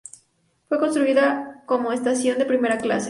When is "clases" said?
2.79-2.99